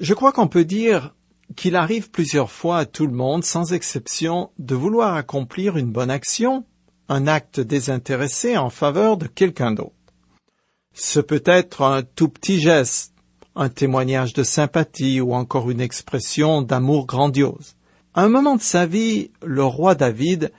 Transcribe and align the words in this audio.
Je 0.00 0.14
crois 0.14 0.30
qu'on 0.30 0.46
peut 0.46 0.64
dire 0.64 1.12
qu'il 1.56 1.74
arrive 1.74 2.10
plusieurs 2.10 2.52
fois 2.52 2.78
à 2.78 2.86
tout 2.86 3.06
le 3.06 3.12
monde, 3.12 3.42
sans 3.42 3.72
exception, 3.72 4.50
de 4.58 4.76
vouloir 4.76 5.14
accomplir 5.14 5.76
une 5.76 5.90
bonne 5.90 6.10
action, 6.10 6.64
un 7.08 7.26
acte 7.26 7.58
désintéressé 7.58 8.56
en 8.56 8.70
faveur 8.70 9.16
de 9.16 9.26
quelqu'un 9.26 9.72
d'autre. 9.72 9.92
Ce 10.94 11.18
peut 11.18 11.42
être 11.44 11.82
un 11.82 12.02
tout 12.02 12.28
petit 12.28 12.60
geste, 12.60 13.12
un 13.56 13.70
témoignage 13.70 14.34
de 14.34 14.44
sympathie 14.44 15.20
ou 15.20 15.34
encore 15.34 15.68
une 15.68 15.80
expression 15.80 16.62
d'amour 16.62 17.06
grandiose. 17.06 17.74
À 18.14 18.22
un 18.22 18.28
moment 18.28 18.54
de 18.54 18.62
sa 18.62 18.86
vie, 18.86 19.32
le 19.44 19.64
roi 19.64 19.96
David 19.96 20.52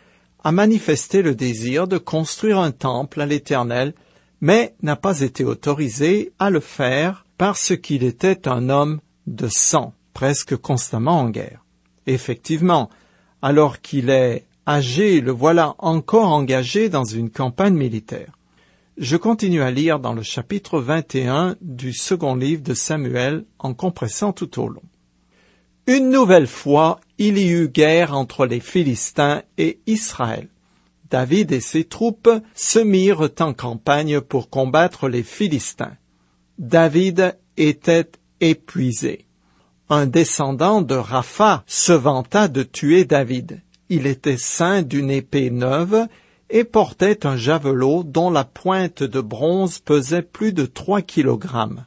a 0.44 0.52
manifesté 0.52 1.22
le 1.22 1.34
désir 1.34 1.88
de 1.88 1.98
construire 1.98 2.60
un 2.60 2.72
temple 2.72 3.22
à 3.22 3.26
l'Éternel, 3.26 3.94
mais 4.42 4.76
n'a 4.82 4.98
pas 4.98 5.22
été 5.22 5.46
autorisé 5.46 6.34
à 6.40 6.50
le 6.50 6.60
faire 6.60 7.26
parce 7.38 7.78
qu'il 7.78 8.04
était 8.04 8.50
un 8.50 8.70
homme 8.70 9.00
de 9.30 9.48
sang, 9.48 9.94
presque 10.14 10.56
constamment 10.58 11.20
en 11.20 11.30
guerre. 11.30 11.64
Effectivement, 12.08 12.90
alors 13.42 13.80
qu'il 13.82 14.10
est 14.10 14.46
âgé, 14.68 15.22
le 15.22 15.32
voilà 15.32 15.76
encore 15.78 16.32
engagé 16.32 16.90
dans 16.90 17.06
une 17.06 17.30
campagne 17.30 17.76
militaire. 17.76 18.34
Je 18.98 19.16
continue 19.16 19.62
à 19.62 19.72
lire 19.72 20.00
dans 20.00 20.14
le 20.14 20.24
chapitre 20.24 20.80
21 20.80 21.56
du 21.62 21.94
second 21.94 22.36
livre 22.36 22.64
de 22.64 22.74
Samuel 22.74 23.46
en 23.58 23.74
compressant 23.74 24.34
tout 24.34 24.60
au 24.60 24.68
long. 24.68 24.84
Une 25.88 26.10
nouvelle 26.10 26.48
fois, 26.48 27.00
il 27.18 27.38
y 27.38 27.50
eut 27.50 27.70
guerre 27.70 28.16
entre 28.16 28.46
les 28.46 28.60
Philistins 28.60 29.42
et 29.58 29.80
Israël. 29.88 30.50
David 31.10 31.52
et 31.52 31.62
ses 31.62 31.86
troupes 31.86 32.30
se 32.54 32.80
mirent 32.80 33.30
en 33.40 33.54
campagne 33.54 34.22
pour 34.22 34.50
combattre 34.50 35.08
les 35.08 35.24
Philistins. 35.24 35.96
David 36.60 37.38
était 37.58 38.12
épuisé. 38.42 39.26
Un 39.90 40.06
descendant 40.06 40.82
de 40.82 40.96
Rapha 40.96 41.64
se 41.66 41.94
vanta 41.94 42.48
de 42.48 42.64
tuer 42.64 43.06
David. 43.06 43.62
Il 43.90 44.06
était 44.06 44.38
ceint 44.38 44.84
d'une 44.84 45.10
épée 45.10 45.50
neuve 45.50 46.08
et 46.50 46.64
portait 46.64 47.26
un 47.26 47.38
javelot 47.38 48.04
dont 48.04 48.30
la 48.30 48.44
pointe 48.44 49.04
de 49.04 49.22
bronze 49.22 49.80
pesait 49.80 50.22
plus 50.22 50.54
de 50.54 50.66
trois 50.66 51.02
kilogrammes. 51.02 51.86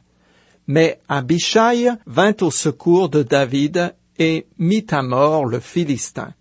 Mais 0.67 0.99
Abishai 1.09 1.89
vint 2.05 2.35
au 2.41 2.51
secours 2.51 3.09
de 3.09 3.23
David 3.23 3.93
et 4.19 4.47
mit 4.57 4.85
à 4.91 5.01
mort 5.01 5.45
le 5.45 5.59
Philistin. 5.59 6.33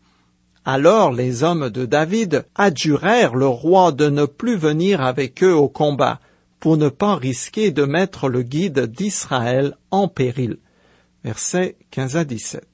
Alors 0.65 1.13
les 1.13 1.43
hommes 1.43 1.71
de 1.71 1.87
David 1.87 2.45
adjurèrent 2.55 3.35
le 3.35 3.49
roi 3.49 3.91
de 3.91 4.09
ne 4.09 4.27
plus 4.27 4.57
venir 4.57 5.01
avec 5.01 5.43
eux 5.43 5.55
au 5.55 5.69
combat, 5.69 6.21
pour 6.63 6.77
ne 6.77 6.89
pas 6.89 7.17
risquer 7.17 7.73
de 7.73 7.83
mettre 7.83 8.29
le 8.29 8.45
guide 8.45 8.87
d'Israël 8.87 9.77
en 9.91 10.07
péril. 10.07 10.59
Versets 11.25 11.77
15 11.91 12.17
à 12.17 12.25
17. 12.25 12.65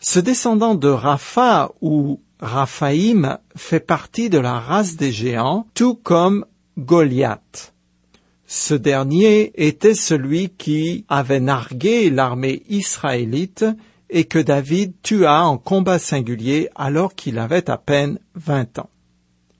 Ce 0.00 0.18
descendant 0.18 0.74
de 0.74 0.88
Rapha 0.88 1.70
ou 1.80 2.20
Raphaïm 2.40 3.38
fait 3.54 3.78
partie 3.78 4.28
de 4.28 4.38
la 4.38 4.58
race 4.58 4.96
des 4.96 5.12
géants, 5.12 5.68
tout 5.74 5.94
comme 5.94 6.46
Goliath. 6.76 7.74
Ce 8.44 8.74
dernier 8.74 9.52
était 9.54 9.94
celui 9.94 10.48
qui 10.48 11.04
avait 11.08 11.38
nargué 11.38 12.10
l'armée 12.10 12.64
israélite 12.68 13.64
et 14.10 14.24
que 14.24 14.40
David 14.40 14.94
tua 15.00 15.44
en 15.44 15.58
combat 15.58 16.00
singulier 16.00 16.70
alors 16.74 17.14
qu'il 17.14 17.38
avait 17.38 17.70
à 17.70 17.78
peine 17.78 18.18
vingt 18.34 18.80
ans. 18.80 18.90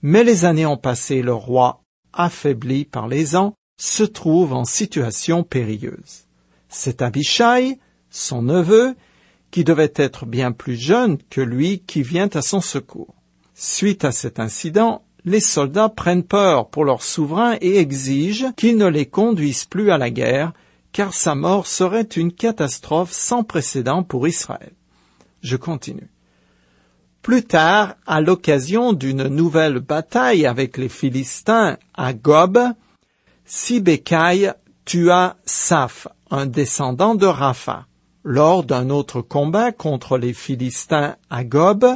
Mais 0.01 0.25
les 0.25 0.43
années 0.43 0.65
ont 0.65 0.75
passé, 0.75 1.21
le 1.21 1.33
roi, 1.33 1.84
affaibli 2.15 2.85
par 2.85 3.07
les 3.07 3.35
ans, 3.35 3.53
se 3.77 4.03
trouve 4.03 4.53
en 4.53 4.65
situation 4.65 5.43
périlleuse. 5.43 6.25
C'est 6.69 7.01
Abishai, 7.01 7.79
son 8.09 8.41
neveu, 8.41 8.95
qui 9.51 9.63
devait 9.63 9.93
être 9.95 10.25
bien 10.25 10.51
plus 10.51 10.75
jeune 10.75 11.17
que 11.29 11.41
lui 11.41 11.79
qui 11.79 12.01
vient 12.01 12.29
à 12.33 12.41
son 12.41 12.61
secours. 12.61 13.13
Suite 13.53 14.03
à 14.03 14.11
cet 14.11 14.39
incident, 14.39 15.03
les 15.23 15.39
soldats 15.39 15.89
prennent 15.89 16.23
peur 16.23 16.69
pour 16.69 16.85
leur 16.85 17.03
souverain 17.03 17.57
et 17.61 17.77
exigent 17.77 18.51
qu'il 18.55 18.77
ne 18.77 18.87
les 18.87 19.05
conduise 19.05 19.65
plus 19.65 19.91
à 19.91 19.97
la 19.97 20.09
guerre, 20.09 20.53
car 20.91 21.13
sa 21.13 21.35
mort 21.35 21.67
serait 21.67 22.01
une 22.01 22.31
catastrophe 22.31 23.11
sans 23.11 23.43
précédent 23.43 24.03
pour 24.03 24.27
Israël. 24.27 24.73
Je 25.41 25.57
continue. 25.57 26.09
Plus 27.25 27.43
tard, 27.43 27.95
à 28.05 28.21
l'occasion 28.21 28.93
d'une 28.93 29.29
nouvelle 29.29 29.79
bataille 29.79 30.45
avec 30.45 30.77
les 30.77 30.89
Philistins 30.89 31.79
à 31.95 32.13
Gob, 32.13 32.59
Sibécaï 33.45 34.53
tua 34.85 35.35
Saf, 35.43 36.07
un 36.29 36.45
descendant 36.45 37.15
de 37.15 37.25
Rapha. 37.25 37.87
Lors 38.23 38.63
d'un 38.63 38.91
autre 38.91 39.21
combat 39.21 39.71
contre 39.71 40.19
les 40.19 40.33
Philistins 40.33 41.15
à 41.31 41.43
Gob, 41.43 41.87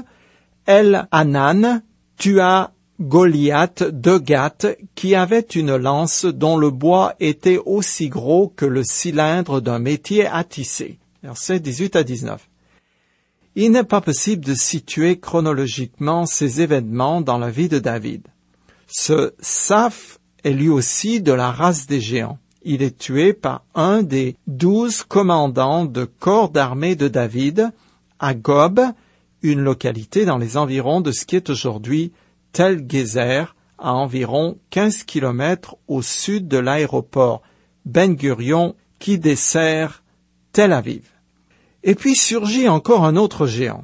El 0.66 1.07
Hanan 1.12 1.84
tua 2.17 2.72
Goliath 3.00 3.84
de 3.84 4.17
Gath 4.17 4.66
qui 4.96 5.13
avait 5.13 5.41
une 5.41 5.75
lance 5.75 6.25
dont 6.25 6.57
le 6.57 6.72
bois 6.72 7.13
était 7.19 7.59
aussi 7.63 8.09
gros 8.09 8.47
que 8.47 8.66
le 8.66 8.81
cylindre 8.84 9.61
d'un 9.61 9.78
métier 9.78 10.25
à 10.25 10.44
tisser. 10.44 10.97
Versets 11.22 11.59
18 11.59 11.97
à 11.97 12.03
19. 12.03 12.49
Il 13.56 13.72
n'est 13.72 13.84
pas 13.84 14.02
possible 14.02 14.46
de 14.46 14.54
situer 14.54 15.20
chronologiquement 15.20 16.26
ces 16.26 16.62
événements 16.62 17.22
dans 17.22 17.38
la 17.38 17.50
vie 17.50 17.70
de 17.70 17.80
David. 17.80 18.28
Ce 18.88 19.34
Saf 19.40 20.20
est 20.44 20.52
lui 20.52 20.70
aussi 20.70 21.22
de 21.22 21.32
la 21.32 21.52
race 21.52 21.88
des 21.88 22.00
géants. 22.00 22.40
Il 22.64 22.82
est 22.82 22.98
tué 22.98 23.34
par 23.34 23.64
un 23.74 24.04
des 24.04 24.36
douze 24.48 25.04
commandants 25.04 25.86
de 25.86 26.06
corps 26.06 26.50
d'armée 26.50 26.96
de 26.96 27.08
David 27.08 27.72
à 28.20 28.34
Gob, 28.34 28.82
une 29.42 29.62
localité 29.62 30.26
dans 30.26 30.38
les 30.38 30.58
environs 30.58 31.02
de 31.02 31.12
ce 31.12 31.26
qui 31.26 31.36
est 31.36 31.50
aujourd'hui 31.50 32.12
Tel 32.52 32.86
Gezer, 32.90 33.56
à 33.78 33.94
environ 33.94 34.58
15 34.72 35.04
kilomètres 35.04 35.78
au 35.88 36.02
sud 36.02 36.48
de 36.48 36.58
l'aéroport 36.58 37.42
Ben 37.86 38.14
Gurion 38.14 38.76
qui 39.00 39.18
dessert 39.18 40.04
Tel 40.52 40.74
Aviv. 40.74 41.19
Et 41.84 41.95
puis 41.95 42.16
surgit 42.16 42.67
encore 42.67 43.06
un 43.06 43.16
autre 43.16 43.47
géant, 43.47 43.84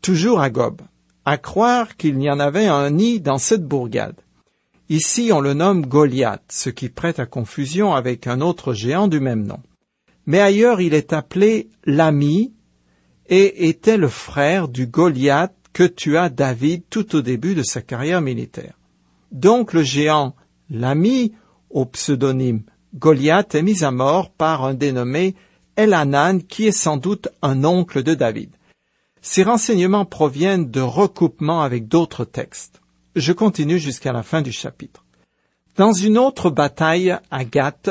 toujours 0.00 0.40
à 0.40 0.50
Gob, 0.50 0.80
à 1.24 1.38
croire 1.38 1.96
qu'il 1.96 2.16
n'y 2.18 2.30
en 2.30 2.38
avait 2.38 2.66
un 2.66 2.90
nid 2.90 3.20
dans 3.20 3.38
cette 3.38 3.64
bourgade. 3.64 4.20
Ici 4.88 5.30
on 5.32 5.40
le 5.40 5.54
nomme 5.54 5.86
Goliath, 5.86 6.44
ce 6.50 6.70
qui 6.70 6.88
prête 6.88 7.18
à 7.18 7.26
confusion 7.26 7.94
avec 7.94 8.26
un 8.26 8.40
autre 8.40 8.74
géant 8.74 9.08
du 9.08 9.20
même 9.20 9.46
nom. 9.46 9.60
Mais 10.26 10.40
ailleurs 10.40 10.80
il 10.80 10.94
est 10.94 11.12
appelé 11.12 11.68
l'ami 11.84 12.52
et 13.28 13.68
était 13.68 13.96
le 13.96 14.08
frère 14.08 14.68
du 14.68 14.86
Goliath 14.86 15.54
que 15.72 15.84
tua 15.84 16.28
David 16.28 16.82
tout 16.90 17.16
au 17.16 17.22
début 17.22 17.54
de 17.54 17.62
sa 17.62 17.80
carrière 17.80 18.20
militaire. 18.20 18.78
Donc 19.30 19.72
le 19.72 19.82
géant 19.82 20.36
l'ami 20.70 21.32
au 21.70 21.86
pseudonyme 21.86 22.62
Goliath 22.94 23.54
est 23.54 23.62
mis 23.62 23.82
à 23.84 23.90
mort 23.90 24.30
par 24.30 24.64
un 24.64 24.74
dénommé 24.74 25.34
Elanan 25.76 26.40
qui 26.40 26.66
est 26.66 26.72
sans 26.72 26.96
doute 26.96 27.28
un 27.42 27.64
oncle 27.64 28.02
de 28.02 28.14
David. 28.14 28.50
Ces 29.20 29.42
renseignements 29.42 30.04
proviennent 30.04 30.70
de 30.70 30.80
recoupements 30.80 31.62
avec 31.62 31.88
d'autres 31.88 32.24
textes. 32.24 32.80
Je 33.14 33.32
continue 33.32 33.78
jusqu'à 33.78 34.12
la 34.12 34.22
fin 34.22 34.42
du 34.42 34.52
chapitre. 34.52 35.04
Dans 35.76 35.92
une 35.92 36.18
autre 36.18 36.50
bataille 36.50 37.16
à 37.30 37.44
Gath, 37.44 37.90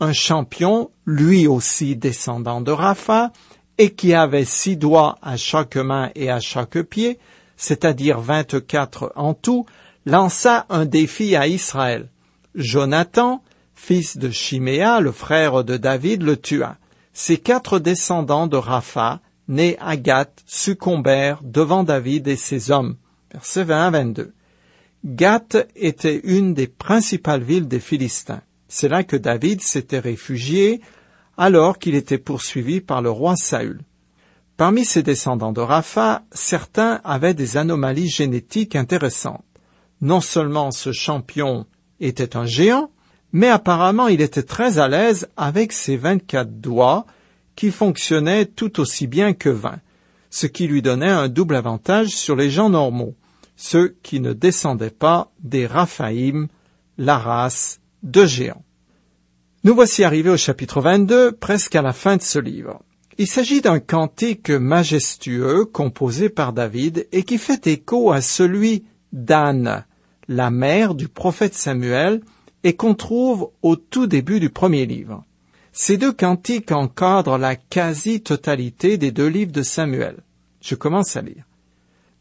un 0.00 0.12
champion, 0.12 0.90
lui 1.06 1.46
aussi 1.46 1.96
descendant 1.96 2.60
de 2.60 2.70
Rapha, 2.70 3.32
et 3.78 3.90
qui 3.90 4.14
avait 4.14 4.44
six 4.44 4.76
doigts 4.76 5.18
à 5.22 5.36
chaque 5.36 5.76
main 5.76 6.10
et 6.14 6.30
à 6.30 6.40
chaque 6.40 6.80
pied, 6.82 7.18
c'est-à-dire 7.56 8.20
vingt-quatre 8.20 9.12
en 9.16 9.34
tout, 9.34 9.66
lança 10.04 10.66
un 10.68 10.84
défi 10.84 11.36
à 11.36 11.46
Israël. 11.46 12.08
Jonathan, 12.54 13.42
fils 13.74 14.16
de 14.16 14.30
Chiméa, 14.30 15.00
le 15.00 15.12
frère 15.12 15.64
de 15.64 15.76
David, 15.76 16.22
le 16.22 16.36
tua. 16.36 16.76
Ses 17.18 17.38
quatre 17.38 17.78
descendants 17.78 18.46
de 18.46 18.58
Rapha, 18.58 19.20
nés 19.48 19.78
à 19.80 19.96
Gath, 19.96 20.42
succombèrent 20.44 21.40
devant 21.42 21.82
David 21.82 22.28
et 22.28 22.36
ses 22.36 22.70
hommes. 22.70 22.96
Verset 23.32 23.64
20 23.64 23.90
22. 23.90 24.34
Gath 25.02 25.56
était 25.76 26.20
une 26.24 26.52
des 26.52 26.66
principales 26.66 27.42
villes 27.42 27.68
des 27.68 27.80
Philistins. 27.80 28.42
C'est 28.68 28.90
là 28.90 29.02
que 29.02 29.16
David 29.16 29.62
s'était 29.62 29.98
réfugié 29.98 30.82
alors 31.38 31.78
qu'il 31.78 31.94
était 31.94 32.18
poursuivi 32.18 32.82
par 32.82 33.00
le 33.00 33.10
roi 33.10 33.34
Saül. 33.34 33.80
Parmi 34.58 34.84
ses 34.84 35.02
descendants 35.02 35.52
de 35.52 35.62
Rapha, 35.62 36.22
certains 36.32 37.00
avaient 37.02 37.32
des 37.32 37.56
anomalies 37.56 38.10
génétiques 38.10 38.76
intéressantes. 38.76 39.42
Non 40.02 40.20
seulement 40.20 40.70
ce 40.70 40.92
champion 40.92 41.64
était 41.98 42.36
un 42.36 42.44
géant, 42.44 42.90
mais 43.32 43.48
apparemment 43.48 44.08
il 44.08 44.20
était 44.20 44.42
très 44.42 44.78
à 44.78 44.88
l'aise 44.88 45.28
avec 45.36 45.72
ses 45.72 45.96
vingt-quatre 45.96 46.58
doigts 46.58 47.06
qui 47.56 47.70
fonctionnaient 47.70 48.46
tout 48.46 48.80
aussi 48.80 49.06
bien 49.06 49.32
que 49.32 49.48
vingt, 49.48 49.80
ce 50.30 50.46
qui 50.46 50.66
lui 50.66 50.82
donnait 50.82 51.08
un 51.08 51.28
double 51.28 51.56
avantage 51.56 52.08
sur 52.08 52.36
les 52.36 52.50
gens 52.50 52.70
normaux, 52.70 53.14
ceux 53.56 53.96
qui 54.02 54.20
ne 54.20 54.34
descendaient 54.34 54.90
pas 54.90 55.32
des 55.42 55.66
Raphaïm, 55.66 56.48
la 56.98 57.18
race 57.18 57.80
de 58.02 58.24
géants. 58.26 58.62
Nous 59.64 59.74
voici 59.74 60.04
arrivés 60.04 60.30
au 60.30 60.36
chapitre 60.36 60.80
22, 60.80 61.32
presque 61.32 61.74
à 61.74 61.82
la 61.82 61.92
fin 61.92 62.16
de 62.16 62.22
ce 62.22 62.38
livre. 62.38 62.82
Il 63.18 63.26
s'agit 63.26 63.62
d'un 63.62 63.80
cantique 63.80 64.50
majestueux 64.50 65.64
composé 65.64 66.28
par 66.28 66.52
David 66.52 67.08
et 67.12 67.22
qui 67.22 67.38
fait 67.38 67.66
écho 67.66 68.12
à 68.12 68.20
celui 68.20 68.84
d'Anne, 69.12 69.84
la 70.28 70.50
mère 70.50 70.94
du 70.94 71.08
prophète 71.08 71.54
Samuel, 71.54 72.20
et 72.62 72.76
qu'on 72.76 72.94
trouve 72.94 73.50
au 73.62 73.76
tout 73.76 74.06
début 74.06 74.38
du 74.38 74.50
premier 74.50 74.84
livre. 74.84 75.24
Ces 75.78 75.98
deux 75.98 76.12
cantiques 76.12 76.72
encadrent 76.72 77.36
la 77.36 77.54
quasi-totalité 77.54 78.96
des 78.96 79.10
deux 79.10 79.26
livres 79.26 79.52
de 79.52 79.62
Samuel. 79.62 80.16
Je 80.62 80.74
commence 80.74 81.16
à 81.16 81.20
lire. 81.20 81.44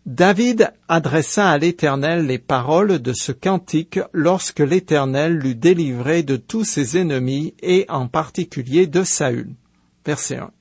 David 0.06 0.74
adressa 0.90 1.50
à 1.50 1.58
l'Éternel 1.58 2.26
les 2.26 2.38
paroles 2.38 3.00
de 3.00 3.14
ce 3.14 3.32
cantique 3.32 3.98
lorsque 4.12 4.60
l'Éternel 4.60 5.38
l'eut 5.38 5.56
délivré 5.56 6.22
de 6.22 6.36
tous 6.36 6.66
ses 6.66 6.98
ennemis 6.98 7.54
et 7.62 7.86
en 7.88 8.10
particulier 8.10 8.88
de 8.88 9.06
Saül. 9.06 9.56
Verset 10.06 10.36
1. 10.36 10.52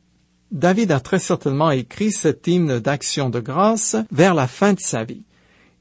David 0.53 0.93
a 0.93 1.01
très 1.01 1.19
certainement 1.19 1.73
écrit 1.73 2.13
cet 2.13 2.47
hymne 2.47 2.79
d'action 2.79 3.29
de 3.29 3.41
grâce 3.41 3.97
vers 4.13 4.35
la 4.35 4.47
fin 4.47 4.73
de 4.73 4.81
sa 4.81 5.03
vie. 5.03 5.25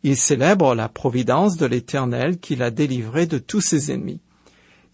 Il 0.02 0.18
célèbre 0.18 0.74
la 0.74 0.90
providence 0.90 1.58
de 1.58 1.68
l'Éternel 1.68 2.40
qui 2.40 2.56
l'a 2.56 2.72
délivré 2.72 3.28
de 3.28 3.38
tous 3.38 3.62
ses 3.62 3.92
ennemis. 3.92 4.20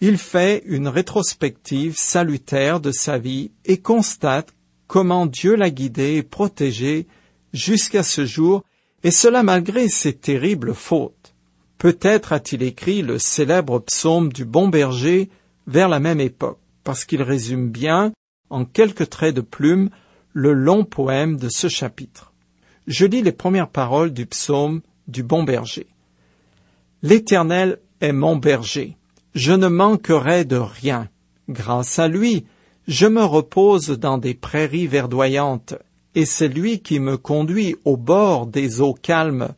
Il 0.01 0.17
fait 0.17 0.63
une 0.65 0.87
rétrospective 0.87 1.95
salutaire 1.97 2.79
de 2.79 2.91
sa 2.91 3.17
vie 3.17 3.51
et 3.65 3.79
constate 3.79 4.53
comment 4.87 5.25
Dieu 5.25 5.55
l'a 5.55 5.69
guidé 5.69 6.15
et 6.15 6.23
protégé 6.23 7.07
jusqu'à 7.53 8.03
ce 8.03 8.25
jour, 8.25 8.63
et 9.03 9.11
cela 9.11 9.43
malgré 9.43 9.89
ses 9.89 10.13
terribles 10.13 10.73
fautes. 10.73 11.35
Peut-être 11.77 12.33
a-t-il 12.33 12.63
écrit 12.63 13.01
le 13.01 13.19
célèbre 13.19 13.79
psaume 13.79 14.31
du 14.31 14.45
bon 14.45 14.67
berger 14.69 15.29
vers 15.67 15.89
la 15.89 15.99
même 15.99 16.19
époque, 16.19 16.59
parce 16.83 17.05
qu'il 17.05 17.21
résume 17.21 17.69
bien, 17.69 18.13
en 18.49 18.65
quelques 18.65 19.09
traits 19.09 19.35
de 19.35 19.41
plume, 19.41 19.89
le 20.33 20.53
long 20.53 20.85
poème 20.85 21.37
de 21.37 21.49
ce 21.49 21.67
chapitre. 21.67 22.33
Je 22.87 23.05
lis 23.05 23.21
les 23.21 23.31
premières 23.31 23.69
paroles 23.69 24.11
du 24.11 24.25
psaume 24.25 24.81
du 25.07 25.23
bon 25.23 25.43
berger. 25.43 25.87
L'Éternel 27.01 27.79
est 28.01 28.13
mon 28.13 28.35
berger. 28.35 28.97
Je 29.35 29.53
ne 29.53 29.67
manquerai 29.67 30.45
de 30.45 30.57
rien. 30.57 31.07
Grâce 31.49 31.99
à 31.99 32.07
lui, 32.07 32.45
je 32.87 33.05
me 33.05 33.23
repose 33.23 33.89
dans 33.89 34.17
des 34.17 34.33
prairies 34.33 34.87
verdoyantes, 34.87 35.75
et 36.15 36.25
c'est 36.25 36.47
lui 36.47 36.79
qui 36.79 36.99
me 36.99 37.17
conduit 37.17 37.75
au 37.85 37.97
bord 37.97 38.47
des 38.47 38.81
eaux 38.81 38.95
calmes. 38.95 39.49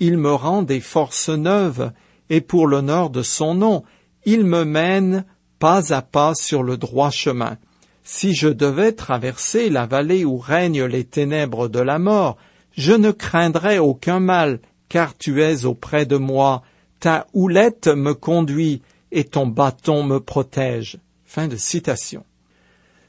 Il 0.00 0.18
me 0.18 0.34
rend 0.34 0.62
des 0.62 0.80
forces 0.80 1.30
neuves, 1.30 1.92
et 2.28 2.40
pour 2.40 2.66
l'honneur 2.66 3.10
de 3.10 3.22
son 3.22 3.54
nom, 3.54 3.84
il 4.26 4.44
me 4.44 4.64
mène 4.64 5.24
pas 5.58 5.94
à 5.94 6.02
pas 6.02 6.34
sur 6.34 6.62
le 6.62 6.76
droit 6.76 7.10
chemin. 7.10 7.56
Si 8.02 8.34
je 8.34 8.48
devais 8.48 8.92
traverser 8.92 9.70
la 9.70 9.86
vallée 9.86 10.26
où 10.26 10.36
règnent 10.36 10.84
les 10.84 11.04
ténèbres 11.04 11.68
de 11.68 11.80
la 11.80 11.98
mort, 11.98 12.36
je 12.76 12.92
ne 12.92 13.10
craindrais 13.10 13.78
aucun 13.78 14.20
mal, 14.20 14.60
car 14.90 15.16
tu 15.16 15.42
es 15.42 15.64
auprès 15.64 16.04
de 16.04 16.16
moi, 16.16 16.62
ta 17.00 17.26
houlette 17.32 17.88
me 17.88 18.12
conduit 18.12 18.82
et 19.14 19.24
ton 19.24 19.46
bâton 19.46 20.02
me 20.02 20.20
protège. 20.20 20.98
Fin 21.24 21.48
de 21.48 21.56
citation. 21.56 22.24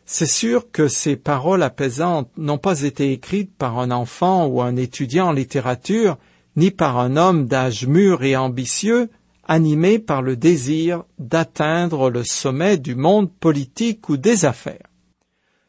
C'est 0.06 0.28
sûr 0.28 0.72
que 0.72 0.88
ces 0.88 1.16
paroles 1.16 1.64
apaisantes 1.64 2.30
n'ont 2.38 2.60
pas 2.60 2.84
été 2.84 3.12
écrites 3.12 3.54
par 3.58 3.80
un 3.80 3.90
enfant 3.90 4.46
ou 4.46 4.62
un 4.62 4.76
étudiant 4.76 5.30
en 5.30 5.32
littérature, 5.34 6.18
ni 6.56 6.70
par 6.70 7.00
un 7.00 7.18
homme 7.18 7.48
d'âge 7.48 7.88
mûr 7.88 8.24
et 8.24 8.38
ambitieux, 8.38 9.10
animé 9.48 9.98
par 9.98 10.22
le 10.22 10.36
désir 10.38 11.04
d'atteindre 11.18 12.12
le 12.12 12.24
sommet 12.24 12.78
du 12.78 12.96
monde 12.96 13.32
politique 13.32 14.08
ou 14.08 14.18
des 14.18 14.46
affaires. 14.46 14.88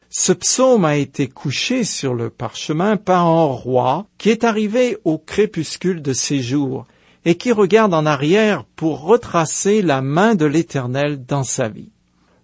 Ce 0.09 0.31
psaume 0.31 0.85
a 0.85 0.97
été 0.97 1.27
couché 1.27 1.83
sur 1.83 2.13
le 2.13 2.29
parchemin 2.29 2.95
par 2.95 3.25
un 3.25 3.45
roi 3.45 4.05
qui 4.17 4.29
est 4.29 4.43
arrivé 4.43 4.97
au 5.03 5.17
crépuscule 5.17 6.01
de 6.01 6.13
ses 6.13 6.41
jours 6.41 6.85
et 7.27 7.35
qui 7.35 7.51
regarde 7.51 7.93
en 7.93 8.05
arrière 8.05 8.63
pour 8.77 9.01
retracer 9.01 9.81
la 9.81 10.01
main 10.01 10.33
de 10.33 10.45
l'Éternel 10.45 11.25
dans 11.25 11.43
sa 11.43 11.67
vie. 11.67 11.91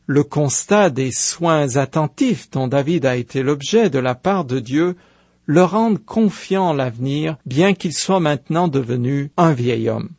Le 0.07 0.25
constat 0.25 0.89
des 0.89 1.13
soins 1.13 1.77
attentifs 1.77 2.51
dont 2.51 2.67
David 2.67 3.05
a 3.05 3.15
été 3.15 3.43
l'objet 3.43 3.89
de 3.89 3.99
la 3.99 4.13
part 4.13 4.43
de 4.43 4.59
Dieu 4.59 4.97
le 5.45 5.63
rendent 5.63 6.03
confiant 6.03 6.65
en 6.65 6.73
l'avenir, 6.73 7.37
bien 7.45 7.73
qu'il 7.73 7.93
soit 7.93 8.19
maintenant 8.19 8.67
devenu 8.67 9.31
un 9.37 9.53
vieil 9.53 9.87
homme. 9.87 10.09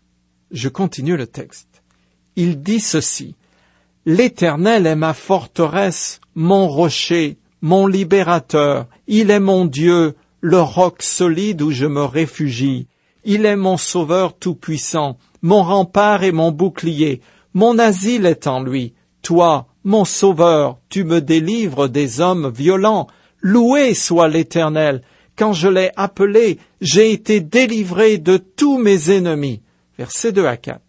Je 0.50 0.70
continue 0.70 1.19
le 1.19 1.26
texte. 1.26 1.82
Il 2.34 2.62
dit 2.62 2.81
ceci. 2.81 3.34
L'Éternel 4.06 4.87
est 4.87 4.96
ma 4.96 5.12
forteresse, 5.12 6.22
mon 6.34 6.69
rocher, 6.69 7.37
mon 7.61 7.87
libérateur, 7.87 8.87
il 9.08 9.31
est 9.31 9.40
mon 9.40 9.66
Dieu, 9.66 10.14
le 10.40 10.61
roc 10.62 11.02
solide 11.02 11.61
où 11.61 11.70
je 11.70 11.84
me 11.84 12.05
réfugie. 12.05 12.87
Il 13.26 13.47
est 13.47 13.56
mon 13.56 13.79
sauveur 13.79 14.37
tout-puissant, 14.37 15.17
mon 15.41 15.62
rempart 15.62 16.25
et 16.25 16.32
mon 16.32 16.53
bouclier. 16.53 17.23
Mon 17.55 17.79
asile 17.79 18.26
est 18.26 18.47
en 18.47 18.62
lui. 18.62 18.93
Toi, 19.23 19.67
mon 19.82 20.05
sauveur, 20.05 20.79
tu 20.91 21.05
me 21.05 21.21
délivres 21.21 21.88
des 21.88 22.21
hommes 22.21 22.50
violents. 22.50 23.06
Loué 23.41 23.94
soit 23.94 24.29
l'Éternel. 24.29 25.03
Quand 25.37 25.55
je 25.55 25.69
l'ai 25.69 25.91
appelé, 25.97 26.59
j'ai 26.82 27.12
été 27.12 27.41
délivré 27.41 28.19
de 28.19 28.37
tous 28.37 28.76
mes 28.76 29.11
ennemis. 29.11 29.62
Versets 29.99 30.32
2 30.32 30.44
à 30.44 30.59
4. 30.59 30.81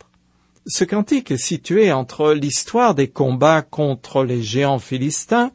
Ce 0.68 0.84
cantique 0.84 1.32
est 1.32 1.38
situé 1.38 1.92
entre 1.92 2.34
l'histoire 2.34 2.96
des 2.96 3.08
combats 3.08 3.62
contre 3.62 4.24
les 4.24 4.42
géants 4.42 4.80
philistins 4.80 5.52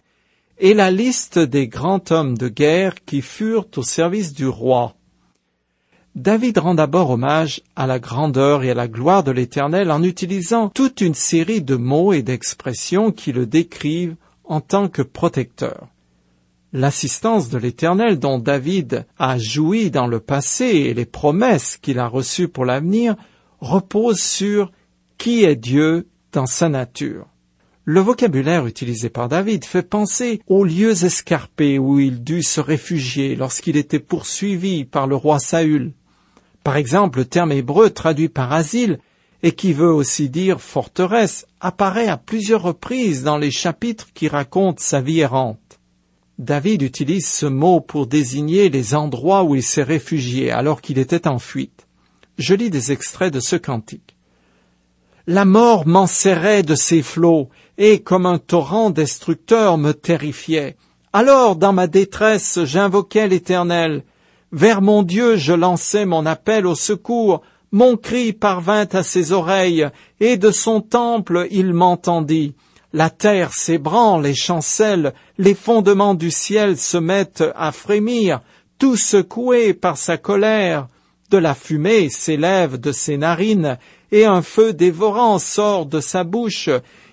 et 0.59 0.73
la 0.73 0.91
liste 0.91 1.39
des 1.39 1.69
grands 1.69 2.03
hommes 2.11 2.39
de 2.39 2.49
guerre 2.49 2.95
qui 3.05 3.21
furent 3.21 3.67
au 3.77 3.83
service 3.83 4.33
du 4.33 4.47
roi. 4.47 4.95
David 6.17 6.59
rend 6.59 6.75
d'abord 6.75 7.11
hommage 7.11 7.63
à 7.77 7.87
la 7.87 8.01
grandeur 8.01 8.65
et 8.65 8.73
à 8.73 8.75
la 8.75 8.89
gloire 8.89 9.23
de 9.23 9.31
l'Éternel 9.31 9.93
en 9.93 10.03
utilisant 10.03 10.69
toute 10.69 11.01
une 11.01 11.15
série 11.15 11.63
de 11.63 11.77
mots 11.77 12.13
et 12.13 12.23
d'expressions 12.23 13.13
qui 13.13 13.31
le 13.31 13.47
décrivent 13.47 14.17
en 14.45 14.61
tant 14.61 14.89
que 14.89 15.03
protecteur. 15.03 15.87
L'assistance 16.73 17.49
de 17.49 17.59
l'Éternel 17.59 18.19
dont 18.19 18.39
David 18.39 19.07
a 19.19 19.39
joui 19.39 19.93
dans 19.93 20.09
le 20.09 20.19
passé 20.19 20.65
et 20.65 20.95
les 20.95 21.07
promesses 21.07 21.77
qu'il 21.77 22.01
a 22.01 22.09
reçues 22.09 22.49
pour 22.49 22.65
l'avenir 22.65 23.15
reposent 23.61 24.21
sur 24.21 24.73
qui 25.17 25.45
est 25.45 25.57
Dieu 25.57 26.09
dans 26.33 26.47
sa 26.47 26.69
nature. 26.69 27.27
Le 27.85 28.01
vocabulaire 28.01 28.67
utilisé 28.67 29.11
par 29.11 29.29
David 29.29 29.65
fait 29.65 29.89
penser 29.89 30.43
aux 30.49 30.65
lieux 30.65 31.05
escarpés 31.05 31.79
où 31.79 31.99
il 32.01 32.23
dut 32.23 32.43
se 32.43 32.61
réfugier 32.61 33.37
lorsqu'il 33.37 33.77
était 33.77 34.01
poursuivi 34.01 34.85
par 34.85 35.07
le 35.07 35.17
roi 35.17 35.39
Saül. 35.39 35.93
Par 36.65 36.77
exemple, 36.77 37.21
le 37.21 37.25
terme 37.25 37.53
hébreu 37.53 37.91
traduit 37.91 38.29
par 38.29 38.53
asile 38.53 38.99
et 39.43 39.53
qui 39.53 39.73
veut 39.73 39.93
aussi 39.93 40.29
dire 40.29 40.61
forteresse 40.61 41.47
apparaît 41.61 42.09
à 42.09 42.17
plusieurs 42.17 42.63
reprises 42.63 43.23
dans 43.23 43.39
les 43.39 43.51
chapitres 43.51 44.09
qui 44.13 44.29
racontent 44.29 44.83
sa 44.83 45.01
vie 45.01 45.21
errante. 45.21 45.81
David 46.39 46.83
utilise 46.83 47.29
ce 47.29 47.47
mot 47.47 47.81
pour 47.81 48.07
désigner 48.07 48.71
les 48.71 48.95
endroits 48.95 49.45
où 49.45 49.55
il 49.55 49.63
s'est 49.63 49.83
réfugié 49.83 50.51
alors 50.51 50.81
qu'il 50.81 50.99
était 50.99 51.29
en 51.29 51.39
fuite. 51.39 51.87
Je 52.39 52.55
lis 52.55 52.71
des 52.71 52.93
extraits 52.93 53.33
de 53.33 53.41
ce 53.41 53.57
cantique. 53.57 54.17
La 55.27 55.45
mort 55.45 55.87
m'enserrait 55.87 56.63
de 56.63 56.75
ses 56.75 57.03
flots, 57.03 57.51
et 57.77 58.01
comme 58.01 58.25
un 58.25 58.39
torrent 58.39 58.91
destructeur 58.91 59.77
me 59.77 59.93
terrifiait. 59.93 60.77
Alors, 61.13 61.57
dans 61.57 61.73
ma 61.75 61.87
détresse, 61.87 62.61
j'invoquai 62.65 63.29
l'Éternel. 63.29 64.03
Vers 64.53 64.83
mon 64.83 65.05
Dieu, 65.05 65.37
je 65.37 65.53
lançai 65.53 66.05
mon 66.07 66.27
appel 66.27 66.67
au 66.67 66.75
secours. 66.75 67.43
Mon 67.71 67.97
cri 67.97 68.33
parvint 68.33 68.89
à 68.93 69.05
ses 69.05 69.31
oreilles, 69.31 69.89
et 70.19 70.37
de 70.37 70.51
son 70.51 70.81
temple 70.81 71.47
il 71.53 71.73
m'entendit. 71.73 72.55
La 72.93 73.11
terre 73.11 73.53
s'ébranle 73.53 74.27
et 74.27 74.35
chancelle, 74.35 75.15
les 75.39 75.55
fondements 75.55 76.15
du 76.15 76.33
ciel 76.33 76.77
se 76.77 76.97
mettent 76.97 77.45
à 77.55 77.71
frémir, 77.71 78.41
tout 78.79 78.97
secoué 78.97 79.73
par 79.73 79.97
sa 79.97 80.17
colère. 80.17 80.89
De 81.31 81.39
la 81.39 81.55
fumée 81.55 82.09
s'élève 82.09 82.81
de 82.81 82.91
ses 82.91 83.17
narines, 83.17 83.79
et 84.11 84.25
un 84.25 84.43
feu 84.43 84.73
dévorant 84.73 85.39
sort 85.39 85.87
de 85.87 86.01
sa 86.01 86.25
bouche. 86.25 86.69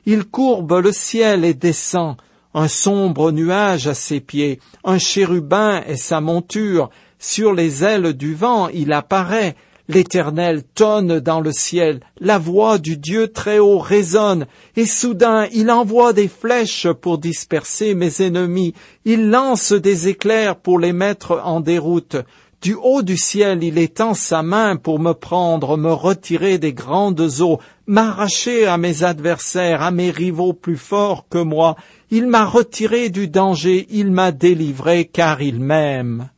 Il 0.08 0.26
courbe 0.26 0.82
le 0.84 0.92
ciel 0.92 1.46
et 1.46 1.54
descend. 1.54 2.16
Un 2.56 2.68
sombre 2.68 3.32
nuage 3.32 3.86
à 3.86 3.94
ses 3.94 4.22
pieds, 4.22 4.60
un 4.84 4.98
chérubin 4.98 5.84
est 5.86 5.98
sa 5.98 6.20
monture. 6.20 6.90
Sur 7.20 7.54
les 7.54 7.84
ailes 7.84 8.14
du 8.14 8.36
vent, 8.36 8.70
il 8.70 8.94
apparaît. 8.94 9.56
L'Éternel 9.90 10.64
tonne 10.76 11.22
dans 11.22 11.40
le 11.40 11.54
ciel, 11.54 12.02
la 12.20 12.38
voix 12.38 12.78
du 12.78 12.98
Dieu 12.98 13.30
très 13.30 13.58
haut 13.58 13.80
résonne, 13.80 14.46
et 14.76 14.86
soudain 14.86 15.48
il 15.54 15.72
envoie 15.72 16.12
des 16.12 16.28
flèches 16.28 16.88
pour 17.02 17.20
disperser 17.20 17.96
mes 17.96 18.22
ennemis, 18.22 18.74
il 19.06 19.30
lance 19.30 19.72
des 19.72 20.10
éclairs 20.10 20.58
pour 20.58 20.78
les 20.78 20.92
mettre 20.92 21.42
en 21.42 21.62
déroute. 21.62 22.18
Du 22.62 22.74
haut 22.74 23.02
du 23.02 23.16
ciel, 23.16 23.64
il 23.64 23.78
étend 23.78 24.14
sa 24.14 24.44
main 24.44 24.76
pour 24.76 25.00
me 25.00 25.14
prendre, 25.14 25.78
me 25.78 25.94
retirer 25.94 26.58
des 26.58 26.74
grandes 26.74 27.40
eaux, 27.40 27.60
m'arracher 27.86 28.66
à 28.66 28.78
mes 28.78 29.04
adversaires, 29.04 29.82
à 29.82 29.92
mes 29.92 30.12
rivaux 30.12 30.54
plus 30.54 30.76
forts 30.76 31.28
que 31.30 31.38
moi. 31.38 31.78
Il 32.12 32.28
m'a 32.28 32.46
retiré 32.46 33.10
du 33.10 33.30
danger, 33.30 33.88
il 33.90 34.12
m'a 34.12 34.32
délivré, 34.34 35.06
car 35.06 35.42
il 35.42 35.62
m'aime. 35.62 36.30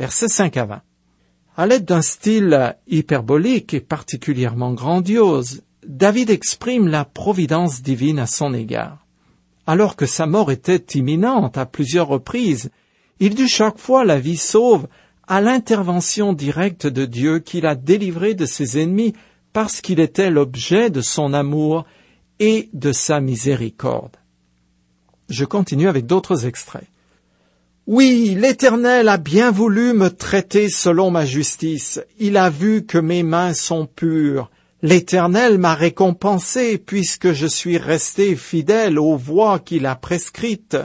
Versets 0.00 0.28
5 0.28 0.56
à 0.56 0.64
20. 0.64 0.82
À 1.58 1.66
l'aide 1.66 1.84
d'un 1.84 2.00
style 2.00 2.74
hyperbolique 2.88 3.74
et 3.74 3.80
particulièrement 3.80 4.72
grandiose, 4.72 5.62
David 5.86 6.30
exprime 6.30 6.88
la 6.88 7.04
providence 7.04 7.82
divine 7.82 8.18
à 8.18 8.26
son 8.26 8.54
égard. 8.54 9.06
Alors 9.66 9.96
que 9.96 10.06
sa 10.06 10.24
mort 10.24 10.50
était 10.50 10.82
imminente 10.98 11.58
à 11.58 11.66
plusieurs 11.66 12.08
reprises, 12.08 12.70
il 13.18 13.34
dut 13.34 13.46
chaque 13.46 13.76
fois 13.76 14.06
la 14.06 14.18
vie 14.18 14.38
sauve 14.38 14.88
à 15.28 15.42
l'intervention 15.42 16.32
directe 16.32 16.86
de 16.86 17.04
Dieu 17.04 17.38
qui 17.38 17.60
l'a 17.60 17.74
délivré 17.74 18.32
de 18.32 18.46
ses 18.46 18.80
ennemis 18.80 19.12
parce 19.52 19.82
qu'il 19.82 20.00
était 20.00 20.30
l'objet 20.30 20.88
de 20.88 21.02
son 21.02 21.34
amour 21.34 21.84
et 22.38 22.70
de 22.72 22.92
sa 22.92 23.20
miséricorde. 23.20 24.16
Je 25.28 25.44
continue 25.44 25.90
avec 25.90 26.06
d'autres 26.06 26.46
extraits. 26.46 26.88
Oui, 27.92 28.36
l'Éternel 28.38 29.08
a 29.08 29.16
bien 29.16 29.50
voulu 29.50 29.94
me 29.94 30.10
traiter 30.10 30.68
selon 30.68 31.10
ma 31.10 31.26
justice. 31.26 32.00
Il 32.20 32.36
a 32.36 32.48
vu 32.48 32.86
que 32.86 32.98
mes 32.98 33.24
mains 33.24 33.52
sont 33.52 33.84
pures. 33.84 34.48
L'Éternel 34.80 35.58
m'a 35.58 35.74
récompensé 35.74 36.78
puisque 36.78 37.32
je 37.32 37.48
suis 37.48 37.78
resté 37.78 38.36
fidèle 38.36 38.96
aux 38.96 39.16
voies 39.16 39.58
qu'il 39.58 39.86
a 39.86 39.96
prescrites. 39.96 40.76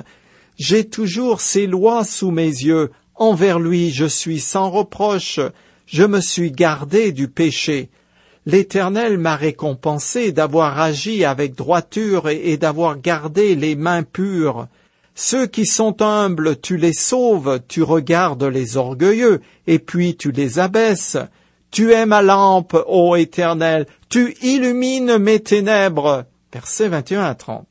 J'ai 0.57 0.85
toujours 0.85 1.41
ses 1.41 1.67
lois 1.67 2.03
sous 2.03 2.31
mes 2.31 2.47
yeux. 2.47 2.89
Envers 3.13 3.59
lui 3.59 3.91
je 3.91 4.05
suis 4.07 4.39
sans 4.39 4.71
reproche, 4.71 5.39
je 5.85 6.05
me 6.05 6.21
suis 6.21 6.51
gardé 6.51 7.11
du 7.11 7.27
péché. 7.27 7.89
L'Éternel 8.47 9.19
m'a 9.19 9.35
récompensé 9.35 10.31
d'avoir 10.31 10.79
agi 10.79 11.23
avec 11.23 11.53
droiture 11.53 12.29
et 12.29 12.57
d'avoir 12.57 12.99
gardé 12.99 13.53
les 13.53 13.75
mains 13.75 14.01
pures. 14.01 14.67
Ceux 15.17 15.47
qui 15.47 15.65
sont 15.65 16.01
humbles, 16.01 16.59
tu 16.59 16.75
les 16.75 16.91
sauves, 16.91 17.61
tu 17.69 17.81
regardes 17.81 18.43
les 18.43 18.75
orgueilleux, 18.75 19.41
et 19.65 19.79
puis 19.79 20.17
tu 20.17 20.31
les 20.31 20.59
abaisses. 20.59 21.17
Tu 21.71 21.93
es 21.93 22.05
ma 22.05 22.21
lampe, 22.21 22.77
ô 22.85 23.15
Éternel, 23.15 23.87
tu 24.09 24.35
illumines 24.41 25.17
mes 25.17 25.39
ténèbres. 25.39 26.25
Versets 26.51 26.89
21 26.89 27.23
à 27.23 27.33
30. 27.33 27.65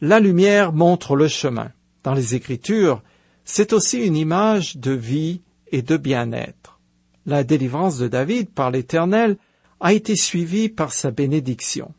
La 0.00 0.20
lumière 0.20 0.72
montre 0.72 1.16
le 1.16 1.26
chemin. 1.26 1.72
Dans 2.04 2.14
les 2.14 2.36
Écritures, 2.36 3.02
c'est 3.44 3.72
aussi 3.72 3.98
une 3.98 4.16
image 4.16 4.76
de 4.76 4.92
vie 4.92 5.42
et 5.72 5.82
de 5.82 5.96
bien-être. 5.96 6.78
La 7.26 7.42
délivrance 7.42 7.98
de 7.98 8.06
David 8.06 8.48
par 8.50 8.70
l'Éternel 8.70 9.38
a 9.80 9.92
été 9.92 10.14
suivie 10.14 10.68
par 10.68 10.92
sa 10.92 11.10
bénédiction. 11.10 11.92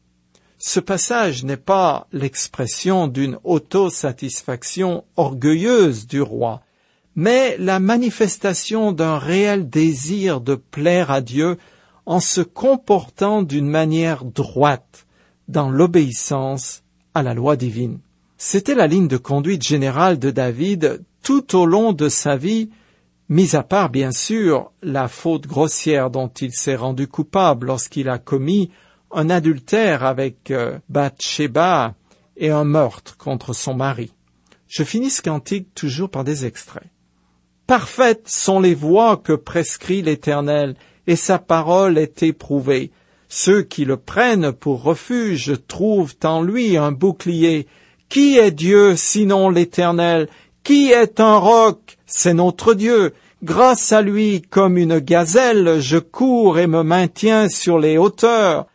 Ce 0.61 0.81
passage 0.81 1.45
n'est 1.45 1.55
pas 1.55 2.07
l'expression 2.11 3.07
d'une 3.07 3.39
autosatisfaction 3.45 5.05
orgueilleuse 5.15 6.05
du 6.05 6.21
roi, 6.21 6.61
mais 7.15 7.55
la 7.57 7.79
manifestation 7.79 8.91
d'un 8.91 9.17
réel 9.17 9.69
désir 9.69 10.41
de 10.41 10.55
plaire 10.55 11.11
à 11.11 11.21
Dieu 11.21 11.57
en 12.05 12.19
se 12.19 12.41
comportant 12.41 13.41
d'une 13.41 13.69
manière 13.69 14.25
droite 14.25 15.07
dans 15.47 15.69
l'obéissance 15.69 16.83
à 17.13 17.23
la 17.23 17.33
loi 17.33 17.55
divine. 17.55 17.99
C'était 18.37 18.75
la 18.75 18.87
ligne 18.87 19.07
de 19.07 19.17
conduite 19.17 19.65
générale 19.65 20.19
de 20.19 20.29
David 20.29 21.05
tout 21.23 21.55
au 21.55 21.65
long 21.65 21.93
de 21.93 22.09
sa 22.09 22.35
vie, 22.35 22.69
mis 23.29 23.55
à 23.55 23.63
part 23.63 23.89
bien 23.89 24.11
sûr 24.11 24.73
la 24.83 25.07
faute 25.07 25.47
grossière 25.47 26.09
dont 26.09 26.27
il 26.27 26.51
s'est 26.51 26.75
rendu 26.75 27.07
coupable 27.07 27.67
lorsqu'il 27.67 28.09
a 28.09 28.17
commis 28.17 28.71
un 29.11 29.29
adultère 29.29 30.03
avec 30.03 30.51
euh, 30.51 30.77
Bathsheba 30.89 31.95
et 32.37 32.49
un 32.49 32.63
meurtre 32.63 33.17
contre 33.17 33.53
son 33.53 33.73
mari. 33.73 34.13
Je 34.67 34.83
finis 34.83 35.09
ce 35.09 35.21
cantique 35.21 35.73
toujours 35.73 36.09
par 36.09 36.23
des 36.23 36.45
extraits. 36.45 36.87
Parfaites 37.65 38.27
sont 38.27 38.59
les 38.59 38.75
voies 38.75 39.17
que 39.17 39.33
prescrit 39.33 40.01
l'Éternel, 40.01 40.75
et 41.07 41.15
sa 41.15 41.39
parole 41.39 41.97
est 41.97 42.23
éprouvée. 42.23 42.91
Ceux 43.27 43.61
qui 43.61 43.85
le 43.85 43.97
prennent 43.97 44.51
pour 44.51 44.83
refuge 44.83 45.53
trouvent 45.67 46.15
en 46.23 46.41
lui 46.41 46.77
un 46.77 46.91
bouclier. 46.91 47.67
Qui 48.09 48.37
est 48.37 48.51
Dieu 48.51 48.95
sinon 48.95 49.49
l'Éternel? 49.49 50.29
Qui 50.63 50.91
est 50.91 51.19
un 51.19 51.37
roc? 51.37 51.97
C'est 52.05 52.33
notre 52.33 52.73
Dieu. 52.73 53.13
Grâce 53.43 53.91
à 53.91 54.01
lui, 54.01 54.41
comme 54.41 54.77
une 54.77 54.99
gazelle, 54.99 55.79
je 55.79 55.97
cours 55.97 56.59
et 56.59 56.67
me 56.67 56.83
maintiens 56.83 57.49
sur 57.49 57.79
les 57.79 57.97
hauteurs. 57.97 58.65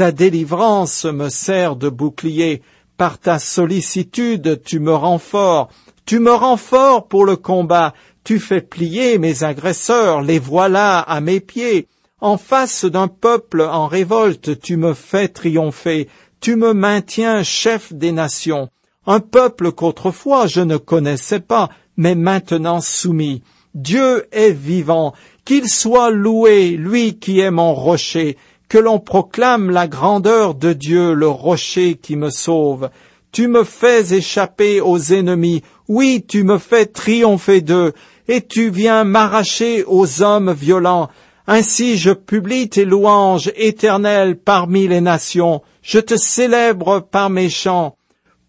Ta 0.00 0.12
délivrance 0.12 1.04
me 1.04 1.28
sert 1.28 1.76
de 1.76 1.90
bouclier. 1.90 2.62
Par 2.96 3.18
ta 3.18 3.38
sollicitude, 3.38 4.62
tu 4.64 4.80
me 4.80 4.94
rends 4.94 5.18
fort. 5.18 5.68
Tu 6.06 6.20
me 6.20 6.32
rends 6.32 6.56
fort 6.56 7.06
pour 7.06 7.26
le 7.26 7.36
combat. 7.36 7.92
Tu 8.24 8.38
fais 8.38 8.62
plier 8.62 9.18
mes 9.18 9.44
agresseurs, 9.44 10.22
les 10.22 10.38
voilà 10.38 11.00
à 11.00 11.20
mes 11.20 11.40
pieds. 11.40 11.86
En 12.22 12.38
face 12.38 12.86
d'un 12.86 13.08
peuple 13.08 13.60
en 13.60 13.88
révolte, 13.88 14.58
tu 14.58 14.78
me 14.78 14.94
fais 14.94 15.28
triompher. 15.28 16.08
Tu 16.40 16.56
me 16.56 16.72
maintiens 16.72 17.42
chef 17.42 17.92
des 17.92 18.12
nations 18.12 18.70
un 19.06 19.20
peuple 19.20 19.72
qu'autrefois 19.72 20.46
je 20.46 20.60
ne 20.60 20.76
connaissais 20.76 21.40
pas, 21.40 21.68
mais 21.96 22.14
maintenant 22.14 22.80
soumis. 22.80 23.42
Dieu 23.74 24.26
est 24.32 24.52
vivant, 24.52 25.14
qu'il 25.44 25.68
soit 25.68 26.10
loué, 26.10 26.70
lui 26.70 27.18
qui 27.18 27.40
est 27.40 27.50
mon 27.50 27.74
rocher, 27.74 28.36
que 28.70 28.78
l'on 28.78 29.00
proclame 29.00 29.68
la 29.68 29.88
grandeur 29.88 30.54
de 30.54 30.72
Dieu, 30.72 31.12
le 31.12 31.26
rocher 31.28 31.96
qui 31.96 32.14
me 32.14 32.30
sauve. 32.30 32.88
Tu 33.32 33.48
me 33.48 33.64
fais 33.64 34.14
échapper 34.14 34.80
aux 34.80 35.12
ennemis, 35.12 35.62
oui, 35.88 36.24
tu 36.26 36.44
me 36.44 36.56
fais 36.56 36.86
triompher 36.86 37.62
d'eux, 37.62 37.92
et 38.28 38.46
tu 38.46 38.70
viens 38.70 39.02
m'arracher 39.02 39.82
aux 39.88 40.22
hommes 40.22 40.52
violents. 40.52 41.10
Ainsi 41.48 41.98
je 41.98 42.12
publie 42.12 42.68
tes 42.68 42.84
louanges 42.84 43.50
éternelles 43.56 44.36
parmi 44.38 44.86
les 44.86 45.00
nations, 45.00 45.62
je 45.82 45.98
te 45.98 46.16
célèbre 46.16 47.00
par 47.00 47.28
mes 47.28 47.50
chants. 47.50 47.96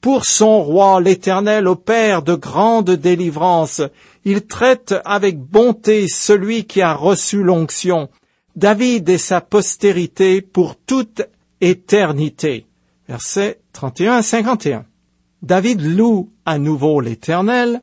Pour 0.01 0.25
son 0.25 0.61
roi, 0.61 1.01
l'Éternel 1.01 1.67
opère 1.67 2.21
de 2.21 2.35
grandes 2.35 2.91
délivrances. 2.91 3.81
Il 4.23 4.45
traite 4.45 4.93
avec 5.03 5.39
bonté 5.39 6.07
celui 6.07 6.65
qui 6.65 6.81
a 6.81 6.93
reçu 6.93 7.41
l'onction. 7.41 8.09
David 8.55 9.07
et 9.07 9.17
sa 9.17 9.39
postérité 9.39 10.41
pour 10.41 10.75
toute 10.75 11.21
éternité. 11.61 12.65
Versets 13.07 13.61
31 13.71 14.15
à 14.15 14.21
51. 14.23 14.85
David 15.41 15.81
loue 15.81 16.31
à 16.45 16.57
nouveau 16.57 16.99
l'Éternel, 16.99 17.81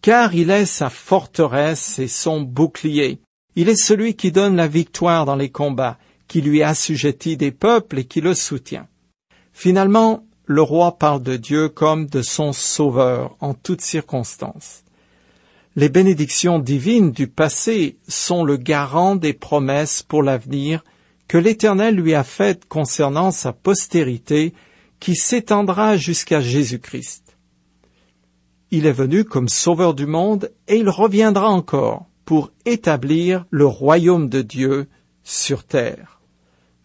car 0.00 0.34
il 0.34 0.50
est 0.50 0.66
sa 0.66 0.88
forteresse 0.88 1.98
et 1.98 2.08
son 2.08 2.40
bouclier. 2.40 3.20
Il 3.56 3.68
est 3.68 3.76
celui 3.76 4.14
qui 4.14 4.30
donne 4.30 4.56
la 4.56 4.68
victoire 4.68 5.26
dans 5.26 5.36
les 5.36 5.50
combats, 5.50 5.98
qui 6.28 6.42
lui 6.42 6.62
assujettit 6.62 7.36
des 7.36 7.50
peuples 7.50 7.98
et 7.98 8.04
qui 8.04 8.20
le 8.20 8.34
soutient. 8.34 8.86
Finalement, 9.52 10.24
le 10.46 10.62
roi 10.62 10.96
parle 10.96 11.22
de 11.22 11.36
Dieu 11.36 11.68
comme 11.68 12.06
de 12.06 12.22
son 12.22 12.52
sauveur 12.52 13.36
en 13.40 13.52
toutes 13.52 13.80
circonstances. 13.80 14.84
Les 15.78 15.88
bénédictions 15.88 16.58
divines 16.58 17.12
du 17.12 17.28
passé 17.28 17.98
sont 18.08 18.42
le 18.42 18.56
garant 18.56 19.14
des 19.14 19.32
promesses 19.32 20.02
pour 20.02 20.24
l'avenir 20.24 20.82
que 21.28 21.38
l'Éternel 21.38 21.94
lui 21.94 22.14
a 22.14 22.24
faites 22.24 22.64
concernant 22.64 23.30
sa 23.30 23.52
postérité 23.52 24.54
qui 24.98 25.14
s'étendra 25.14 25.96
jusqu'à 25.96 26.40
Jésus-Christ. 26.40 27.36
Il 28.72 28.86
est 28.86 28.92
venu 28.92 29.22
comme 29.22 29.48
sauveur 29.48 29.94
du 29.94 30.06
monde 30.06 30.50
et 30.66 30.78
il 30.78 30.90
reviendra 30.90 31.48
encore 31.48 32.06
pour 32.24 32.50
établir 32.64 33.46
le 33.50 33.66
royaume 33.66 34.28
de 34.28 34.42
Dieu 34.42 34.88
sur 35.22 35.62
terre. 35.62 36.20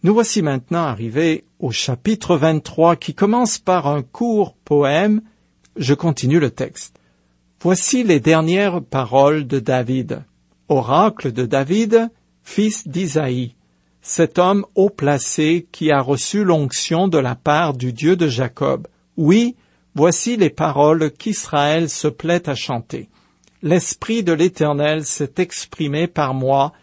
Nous 0.04 0.14
voici 0.14 0.40
maintenant 0.40 0.84
arrivés 0.84 1.42
au 1.58 1.72
chapitre 1.72 2.36
23 2.36 2.94
qui 2.94 3.12
commence 3.12 3.58
par 3.58 3.88
un 3.88 4.02
court 4.02 4.54
poème. 4.64 5.20
Je 5.76 5.94
continue 5.94 6.38
le 6.38 6.52
texte. 6.52 7.00
Voici 7.64 8.04
les 8.04 8.20
dernières 8.20 8.82
paroles 8.82 9.46
de 9.46 9.58
David. 9.58 10.22
Oracle 10.68 11.32
de 11.32 11.46
David, 11.46 12.10
fils 12.42 12.86
d'Isaïe, 12.86 13.54
cet 14.02 14.38
homme 14.38 14.66
haut 14.74 14.90
placé 14.90 15.66
qui 15.72 15.90
a 15.90 16.02
reçu 16.02 16.44
l'onction 16.44 17.08
de 17.08 17.16
la 17.16 17.34
part 17.34 17.72
du 17.72 17.94
Dieu 17.94 18.16
de 18.16 18.28
Jacob. 18.28 18.86
Oui, 19.16 19.56
voici 19.94 20.36
les 20.36 20.50
paroles 20.50 21.10
qu'Israël 21.10 21.88
se 21.88 22.06
plaît 22.06 22.50
à 22.50 22.54
chanter. 22.54 23.08
L'Esprit 23.62 24.22
de 24.22 24.34
l'Éternel 24.34 25.06
s'est 25.06 25.32
exprimé 25.38 26.06
par 26.06 26.34
moi, 26.34 26.74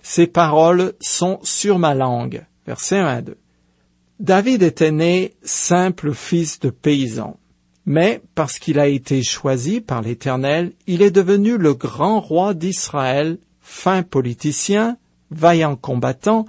ces 0.00 0.26
paroles 0.26 0.94
sont 1.02 1.38
sur 1.42 1.78
ma 1.78 1.94
langue. 1.94 2.46
Verset 2.66 3.00
1 3.00 3.20
2. 3.20 3.36
David 4.20 4.62
était 4.62 4.90
né 4.90 5.34
simple 5.42 6.14
fils 6.14 6.60
de 6.60 6.70
paysan, 6.70 7.38
mais 7.86 8.22
parce 8.34 8.58
qu'il 8.58 8.78
a 8.78 8.86
été 8.86 9.22
choisi 9.22 9.80
par 9.80 10.02
l'Éternel, 10.02 10.72
il 10.86 11.02
est 11.02 11.10
devenu 11.10 11.56
le 11.56 11.74
grand 11.74 12.20
roi 12.20 12.54
d'Israël, 12.54 13.38
fin 13.60 14.02
politicien, 14.02 14.96
vaillant 15.30 15.76
combattant, 15.76 16.46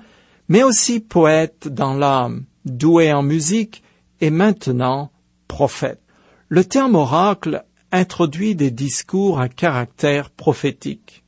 mais 0.50 0.64
aussi 0.64 1.00
poète 1.00 1.68
dans 1.68 1.94
l'âme, 1.94 2.46
doué 2.66 3.14
en 3.14 3.24
musique 3.24 3.84
et 4.20 4.30
maintenant 4.30 5.12
prophète. 5.48 6.02
Le 6.50 6.66
terme 6.66 6.96
oracle 6.96 7.64
introduit 7.92 8.56
des 8.56 8.72
discours 8.72 9.40
à 9.40 9.50
caractère 9.50 10.30
prophétique. 10.30 11.24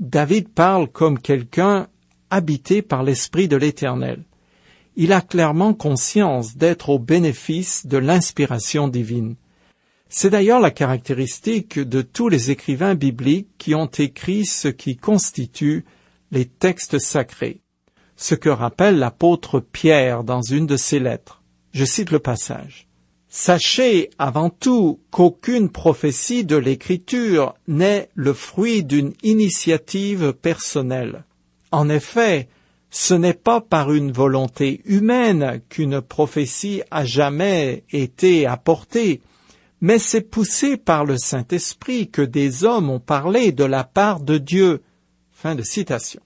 David 0.00 0.48
parle 0.48 0.88
comme 0.88 1.18
quelqu'un 1.18 1.88
habité 2.30 2.82
par 2.82 3.02
l'Esprit 3.02 3.48
de 3.48 3.56
l'Éternel. 3.56 4.24
Il 4.96 5.12
a 5.12 5.20
clairement 5.20 5.74
conscience 5.74 6.56
d'être 6.56 6.90
au 6.90 6.98
bénéfice 6.98 7.86
de 7.86 7.98
l'inspiration 7.98 8.88
divine. 8.88 9.34
C'est 10.08 10.30
d'ailleurs 10.30 10.60
la 10.60 10.70
caractéristique 10.70 11.80
de 11.80 12.00
tous 12.00 12.28
les 12.28 12.52
écrivains 12.52 12.94
bibliques 12.94 13.48
qui 13.58 13.74
ont 13.74 13.86
écrit 13.86 14.46
ce 14.46 14.68
qui 14.68 14.96
constitue 14.96 15.84
les 16.30 16.44
textes 16.44 17.00
sacrés, 17.00 17.60
ce 18.16 18.36
que 18.36 18.48
rappelle 18.48 18.98
l'apôtre 18.98 19.58
Pierre 19.58 20.22
dans 20.22 20.42
une 20.42 20.66
de 20.66 20.76
ses 20.76 21.00
lettres. 21.00 21.42
Je 21.72 21.84
cite 21.84 22.12
le 22.12 22.20
passage. 22.20 22.86
Sachez 23.28 24.10
avant 24.16 24.48
tout 24.48 25.00
qu'aucune 25.10 25.68
prophétie 25.68 26.44
de 26.44 26.54
l'Écriture 26.54 27.54
n'est 27.66 28.08
le 28.14 28.32
fruit 28.32 28.84
d'une 28.84 29.12
initiative 29.24 30.32
personnelle. 30.34 31.24
En 31.72 31.88
effet, 31.88 32.48
ce 32.96 33.12
n'est 33.12 33.34
pas 33.34 33.60
par 33.60 33.92
une 33.92 34.12
volonté 34.12 34.80
humaine 34.84 35.60
qu'une 35.68 36.00
prophétie 36.00 36.82
a 36.92 37.04
jamais 37.04 37.82
été 37.90 38.46
apportée, 38.46 39.20
mais 39.80 39.98
c'est 39.98 40.20
poussé 40.20 40.76
par 40.76 41.04
le 41.04 41.18
Saint-Esprit 41.18 42.08
que 42.08 42.22
des 42.22 42.62
hommes 42.62 42.90
ont 42.90 43.00
parlé 43.00 43.50
de 43.50 43.64
la 43.64 43.82
part 43.82 44.20
de 44.20 44.38
Dieu. 44.38 44.80
Fin 45.32 45.56
de 45.56 45.62
citation. 45.62 46.20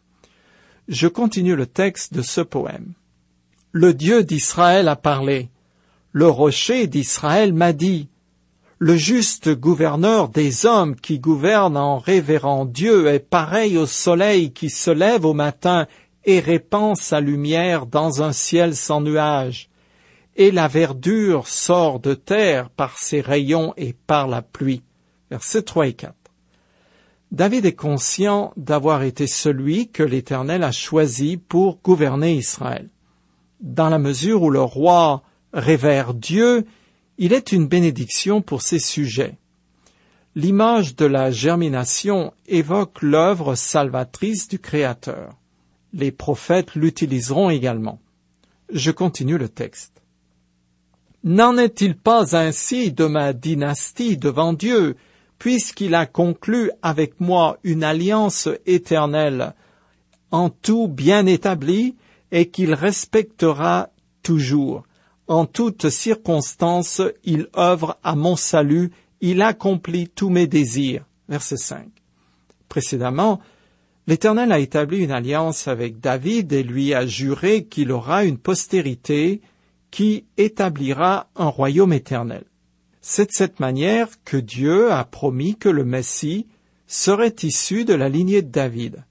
Je 0.89 1.09
continue 1.09 1.57
le 1.57 1.67
texte 1.67 2.13
de 2.13 2.21
ce 2.21 2.43
poème. 2.43 2.93
Le 3.73 3.95
Dieu 3.95 4.23
d'Israël 4.23 4.89
a 4.89 4.97
parlé. 4.97 5.49
Le 6.13 6.29
rocher 6.29 6.87
d'Israël 6.87 7.55
m'a 7.55 7.73
dit. 7.73 8.09
Le 8.79 8.95
juste 8.95 9.49
gouverneur 9.49 10.29
des 10.29 10.67
hommes 10.67 10.97
qui 10.97 11.19
gouverne 11.19 11.79
en 11.79 11.97
révérant 11.99 12.67
Dieu 12.67 13.07
est 13.07 13.21
pareil 13.21 13.79
au 13.79 13.87
soleil 13.87 14.53
qui 14.53 14.69
se 14.69 14.91
lève 14.91 15.25
au 15.25 15.33
matin 15.33 15.87
et 16.25 16.41
répand 16.41 16.97
sa 16.97 17.21
lumière 17.21 17.87
dans 17.87 18.23
un 18.23 18.33
ciel 18.33 18.75
sans 18.75 19.01
nuages. 19.01 19.71
Et 20.37 20.51
la 20.51 20.69
verdure 20.69 21.49
sort 21.49 22.01
de 22.01 22.15
terre 22.15 22.71
par 22.71 22.99
ses 22.99 23.21
rayons 23.21 23.75
et 23.77 23.93
par 23.93 24.29
la 24.29 24.43
pluie. 24.43 24.83
Versets 25.31 25.63
3 25.63 25.89
et 25.89 25.93
4. 25.95 26.15
David 27.31 27.67
est 27.67 27.75
conscient 27.75 28.53
d'avoir 28.57 29.03
été 29.03 29.27
celui 29.27 29.89
que 29.91 30.03
l'Éternel 30.03 30.63
a 30.63 30.73
choisi 30.73 31.37
pour 31.37 31.81
gouverner 31.83 32.35
Israël. 32.35 32.89
Dans 33.61 33.91
la 33.91 33.99
mesure 33.99 34.43
où 34.43 34.51
le 34.51 34.63
roi 34.63 35.23
révère 35.53 36.15
Dieu, 36.15 36.65
il 37.19 37.33
est 37.33 37.53
une 37.53 37.67
bénédiction 37.67 38.41
pour 38.41 38.63
ses 38.63 38.79
sujets. 38.79 39.37
L'image 40.35 40.95
de 40.95 41.05
la 41.05 41.31
germination 41.31 42.33
évoque 42.47 43.03
l'œuvre 43.03 43.57
salvatrice 43.57 44.49
du 44.49 44.59
Créateur. 44.59 45.35
Les 45.93 46.13
prophètes 46.13 46.75
l'utiliseront 46.75 47.51
également. 47.51 48.01
Je 48.71 48.91
continue 48.91 49.39
le 49.39 49.49
texte. 49.49 50.03
N'en 51.25 51.57
est-il 51.57 51.97
pas 51.97 52.37
ainsi 52.37 52.93
de 52.93 53.07
ma 53.07 53.33
dynastie 53.33 54.17
devant 54.17 54.53
Dieu, 54.53 54.97
puisqu'il 55.39 55.95
a 55.95 56.07
conclu 56.07 56.71
avec 56.83 57.21
moi 57.21 57.59
une 57.65 57.85
alliance 57.85 58.49
éternelle, 58.67 59.55
en 60.31 60.51
tout 60.51 60.89
bien 60.89 61.27
établie, 61.27 61.97
et 62.31 62.51
qu'il 62.51 62.75
respectera 62.75 63.91
toujours. 64.23 64.85
En 65.27 65.45
toutes 65.47 65.89
circonstances, 65.89 67.03
il 67.25 67.49
œuvre 67.57 67.99
à 68.03 68.15
mon 68.15 68.37
salut, 68.37 68.91
il 69.21 69.43
accomplit 69.43 70.09
tous 70.09 70.31
mes 70.31 70.47
désirs. 70.47 71.05
Verset 71.29 71.57
5. 71.57 71.89
Précédemment, 72.69 73.41
l'Éternel 74.09 74.53
a 74.53 74.59
établi 74.59 75.05
une 75.05 75.11
alliance 75.11 75.69
avec 75.69 76.01
David 76.01 76.55
et 76.55 76.63
lui 76.63 76.95
a 76.95 77.07
juré 77.07 77.65
qu'il 77.65 77.93
aura 77.93 78.25
une 78.25 78.39
postérité 78.39 79.43
qui 79.91 80.25
établira 80.39 81.29
un 81.37 81.49
royaume 81.49 81.93
éternel. 81.93 82.45
C'est 83.03 83.27
de 83.27 83.33
cette 83.33 83.61
manière 83.61 84.09
que 84.25 84.39
Dieu 84.39 84.91
a 84.91 85.05
promis 85.05 85.57
que 85.57 85.69
le 85.69 85.85
Messie 85.85 86.47
serait 86.87 87.35
issu 87.43 87.85
de 87.85 87.93
la 87.93 88.09
lignée 88.09 88.41
de 88.41 88.51
David. 88.51 89.05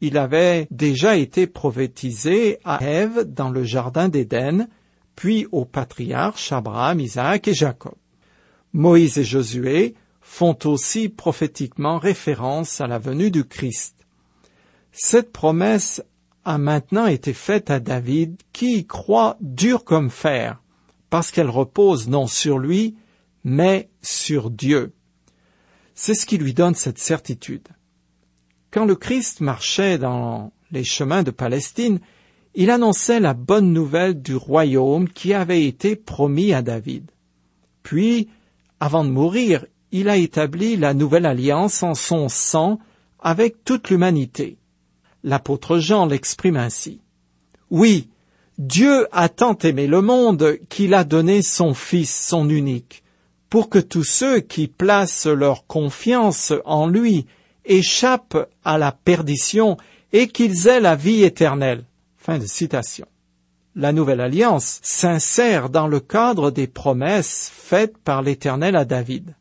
Il 0.00 0.16
avait 0.16 0.68
déjà 0.70 1.16
été 1.16 1.48
prophétisé 1.48 2.58
à 2.64 2.78
Ève 2.80 3.24
dans 3.24 3.50
le 3.50 3.64
jardin 3.64 4.08
d'Éden, 4.08 4.68
puis 5.16 5.48
aux 5.50 5.64
patriarches 5.64 6.52
Abraham, 6.52 7.00
Isaac 7.00 7.48
et 7.48 7.54
Jacob. 7.54 7.96
Moïse 8.72 9.18
et 9.18 9.24
Josué 9.24 9.96
font 10.20 10.56
aussi 10.64 11.08
prophétiquement 11.08 11.98
référence 11.98 12.80
à 12.80 12.86
la 12.86 13.00
venue 13.00 13.32
du 13.32 13.44
Christ. 13.44 13.97
Cette 15.00 15.30
promesse 15.30 16.02
a 16.44 16.58
maintenant 16.58 17.06
été 17.06 17.32
faite 17.32 17.70
à 17.70 17.78
David 17.78 18.36
qui 18.52 18.78
y 18.78 18.84
croit 18.84 19.36
dur 19.40 19.84
comme 19.84 20.10
fer, 20.10 20.60
parce 21.08 21.30
qu'elle 21.30 21.50
repose 21.50 22.08
non 22.08 22.26
sur 22.26 22.58
lui, 22.58 22.96
mais 23.44 23.90
sur 24.02 24.50
Dieu. 24.50 24.92
C'est 25.94 26.14
ce 26.14 26.26
qui 26.26 26.36
lui 26.36 26.52
donne 26.52 26.74
cette 26.74 26.98
certitude. 26.98 27.68
Quand 28.72 28.86
le 28.86 28.96
Christ 28.96 29.40
marchait 29.40 29.98
dans 29.98 30.50
les 30.72 30.82
chemins 30.82 31.22
de 31.22 31.30
Palestine, 31.30 32.00
il 32.56 32.68
annonçait 32.68 33.20
la 33.20 33.34
bonne 33.34 33.72
nouvelle 33.72 34.20
du 34.20 34.34
royaume 34.34 35.08
qui 35.08 35.32
avait 35.32 35.64
été 35.64 35.94
promis 35.94 36.52
à 36.52 36.60
David. 36.60 37.08
Puis, 37.84 38.30
avant 38.80 39.04
de 39.04 39.10
mourir, 39.10 39.64
il 39.92 40.08
a 40.08 40.16
établi 40.16 40.76
la 40.76 40.92
nouvelle 40.92 41.26
alliance 41.26 41.84
en 41.84 41.94
son 41.94 42.28
sang 42.28 42.80
avec 43.20 43.62
toute 43.62 43.90
l'humanité. 43.90 44.57
L'apôtre 45.24 45.78
Jean 45.78 46.06
l'exprime 46.06 46.56
ainsi. 46.56 47.00
Oui, 47.70 48.08
Dieu 48.58 49.06
a 49.12 49.28
tant 49.28 49.56
aimé 49.58 49.86
le 49.86 50.00
monde 50.00 50.58
qu'il 50.68 50.94
a 50.94 51.04
donné 51.04 51.42
son 51.42 51.74
Fils, 51.74 52.26
son 52.26 52.48
unique, 52.48 53.02
pour 53.50 53.68
que 53.68 53.78
tous 53.78 54.04
ceux 54.04 54.40
qui 54.40 54.66
placent 54.66 55.26
leur 55.26 55.66
confiance 55.66 56.52
en 56.64 56.86
lui 56.86 57.26
échappent 57.64 58.48
à 58.64 58.78
la 58.78 58.92
perdition 58.92 59.76
et 60.12 60.28
qu'ils 60.28 60.68
aient 60.68 60.80
la 60.80 60.96
vie 60.96 61.22
éternelle. 61.22 61.84
Fin 62.16 62.38
de 62.38 62.46
citation. 62.46 63.06
La 63.76 63.92
nouvelle 63.92 64.20
alliance 64.20 64.80
s'insère 64.82 65.70
dans 65.70 65.86
le 65.86 66.00
cadre 66.00 66.50
des 66.50 66.66
promesses 66.66 67.50
faites 67.54 67.96
par 67.98 68.22
l'Éternel 68.22 68.74
à 68.74 68.84
David. 68.84 69.36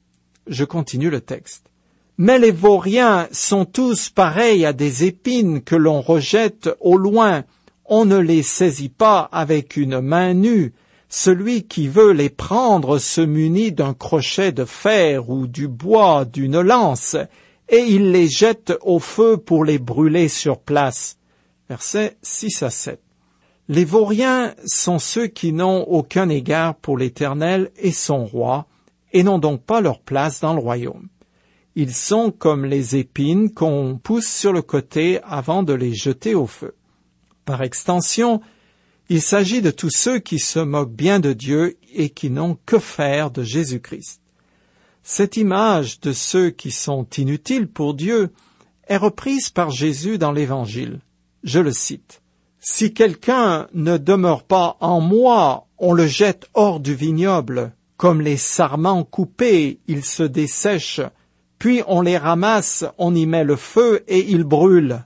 Je 0.45 0.63
continue 0.63 1.09
le 1.09 1.21
texte. 1.21 1.63
Mais 2.19 2.39
les 2.39 2.51
vauriens 2.51 3.27
sont 3.31 3.65
tous 3.65 4.09
pareils 4.09 4.65
à 4.65 4.73
des 4.73 5.03
épines 5.03 5.61
que 5.61 5.75
l'on 5.75 6.01
rejette 6.01 6.69
au 6.79 6.97
loin. 6.97 7.43
On 7.85 8.05
ne 8.05 8.17
les 8.17 8.41
saisit 8.41 8.89
pas 8.89 9.29
avec 9.31 9.77
une 9.77 10.01
main 10.01 10.33
nue, 10.33 10.73
celui 11.09 11.67
qui 11.67 11.87
veut 11.87 12.11
les 12.11 12.29
prendre 12.29 12.97
se 12.97 13.21
munit 13.21 13.71
d'un 13.71 13.93
crochet 13.93 14.51
de 14.51 14.65
fer 14.65 15.29
ou 15.29 15.45
du 15.45 15.67
bois 15.67 16.25
d'une 16.25 16.59
lance, 16.59 17.15
et 17.69 17.83
il 17.83 18.11
les 18.11 18.27
jette 18.27 18.73
au 18.81 18.97
feu 18.99 19.37
pour 19.37 19.63
les 19.63 19.77
brûler 19.77 20.27
sur 20.27 20.57
place. 20.57 21.17
Versets 21.69 22.17
6 22.23 22.63
à 22.63 22.69
7. 22.71 22.99
Les 23.69 23.85
vauriens 23.85 24.55
sont 24.65 24.99
ceux 24.99 25.27
qui 25.27 25.51
n'ont 25.51 25.83
aucun 25.83 26.29
égard 26.29 26.75
pour 26.75 26.97
l'Éternel 26.97 27.69
et 27.77 27.91
son 27.91 28.25
roi, 28.25 28.65
et 29.13 29.21
n'ont 29.21 29.39
donc 29.39 29.61
pas 29.61 29.81
leur 29.81 29.99
place 29.99 30.39
dans 30.39 30.53
le 30.53 30.61
royaume. 30.61 31.09
Ils 31.79 31.93
sont 31.93 32.31
comme 32.31 32.65
les 32.65 32.95
épines 32.95 33.53
qu'on 33.53 33.99
pousse 34.01 34.25
sur 34.25 34.51
le 34.51 34.63
côté 34.63 35.19
avant 35.21 35.61
de 35.61 35.73
les 35.73 35.93
jeter 35.93 36.33
au 36.33 36.47
feu. 36.47 36.73
Par 37.45 37.61
extension, 37.61 38.41
il 39.09 39.21
s'agit 39.21 39.61
de 39.61 39.69
tous 39.69 39.91
ceux 39.91 40.17
qui 40.17 40.39
se 40.39 40.57
moquent 40.57 40.95
bien 40.95 41.19
de 41.19 41.33
Dieu 41.33 41.77
et 41.93 42.09
qui 42.09 42.31
n'ont 42.31 42.57
que 42.65 42.79
faire 42.79 43.29
de 43.29 43.43
Jésus-Christ. 43.43 44.21
Cette 45.03 45.37
image 45.37 45.99
de 45.99 46.13
ceux 46.13 46.49
qui 46.49 46.71
sont 46.71 47.05
inutiles 47.15 47.67
pour 47.67 47.93
Dieu 47.93 48.31
est 48.87 48.97
reprise 48.97 49.51
par 49.51 49.69
Jésus 49.69 50.17
dans 50.17 50.31
l'Évangile. 50.31 51.01
Je 51.43 51.59
le 51.59 51.71
cite. 51.71 52.23
Si 52.59 52.91
quelqu'un 52.91 53.67
ne 53.75 53.97
demeure 53.97 54.41
pas 54.41 54.77
en 54.79 54.99
moi, 54.99 55.67
on 55.77 55.93
le 55.93 56.07
jette 56.07 56.49
hors 56.55 56.79
du 56.79 56.95
vignoble. 56.95 57.71
Comme 57.97 58.21
les 58.21 58.37
sarments 58.37 59.03
coupés, 59.03 59.79
ils 59.87 60.05
se 60.05 60.23
dessèchent. 60.23 61.01
Puis 61.59 61.81
on 61.87 62.01
les 62.01 62.17
ramasse, 62.17 62.85
on 62.97 63.15
y 63.15 63.25
met 63.25 63.43
le 63.43 63.55
feu 63.55 64.03
et 64.07 64.29
ils 64.29 64.43
brûlent. 64.43 65.05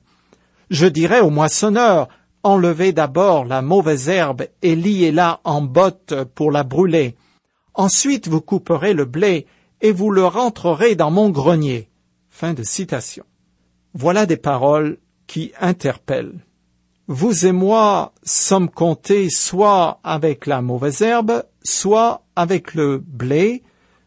Je 0.70 0.86
dirais 0.86 1.22
au 1.22 1.30
moissonneur, 1.30 2.08
Enlevez 2.44 2.92
d'abord 2.92 3.46
la 3.46 3.62
mauvaise 3.62 4.10
herbe 4.10 4.48
et 4.64 4.76
liez-la 4.76 5.42
en 5.44 5.62
botte 5.62 6.24
pour 6.34 6.52
la 6.52 6.64
brûler. 6.64 7.16
Ensuite 7.76 8.28
vous 8.28 8.42
couperez 8.42 8.94
le 8.94 9.06
blé 9.06 9.46
et 9.82 9.92
vous 9.92 10.10
le 10.10 10.26
rentrerez 10.26 10.96
dans 10.96 11.12
mon 11.12 11.30
grenier. 11.30 11.90
Voilà 13.94 14.26
des 14.26 14.38
paroles 14.38 14.98
qui 15.28 15.52
interpellent. 15.60 16.40
Vous 17.08 17.46
et 17.46 17.52
moi 17.52 18.14
sommes 18.24 18.70
comptés 18.70 19.30
soit 19.30 20.00
avec 20.04 20.48
la 20.48 20.64
mauvaise 20.64 21.02
herbe, 21.02 21.44
soit 21.62 22.24
avec 22.36 22.74
le 22.74 22.98
blé, 22.98 23.62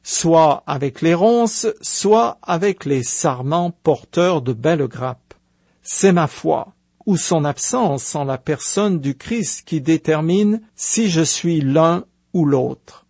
soit 0.04 0.62
avec 0.66 1.00
les 1.00 1.14
ronces, 1.14 1.66
soit 1.80 2.38
avec 2.42 2.84
les 2.84 3.02
sarments 3.02 3.72
porteurs 3.82 4.42
de 4.42 4.52
belles 4.52 4.86
grappes. 4.86 5.34
C'est 5.82 6.12
ma 6.12 6.28
foi 6.28 6.74
ou 7.06 7.16
son 7.16 7.44
absence 7.44 8.14
en 8.14 8.24
la 8.24 8.38
personne 8.38 9.00
du 9.00 9.16
Christ 9.16 9.66
qui 9.66 9.80
détermine 9.80 10.60
si 10.76 11.10
je 11.10 11.22
suis 11.22 11.60
l'un 11.60 12.04
ou 12.32 12.46
l'autre. 12.46 13.06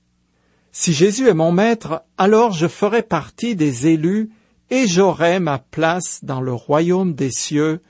Si 0.72 0.92
Jésus 0.92 1.28
est 1.28 1.35
mon 1.35 1.52
maître, 1.52 2.02
alors 2.18 2.52
je 2.52 2.66
ferai 2.66 3.02
partie 3.02 3.54
des 3.54 3.87
élus 3.87 4.30
et 4.70 4.88
j'aurai 4.88 5.38
ma 5.38 5.59
place 5.59 6.24
dans 6.24 6.40
le 6.40 6.52
royaume 6.52 7.14
des 7.14 7.30
cieux 7.30 7.80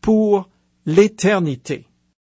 pour 0.00 0.48
l'éternité. 0.86 1.89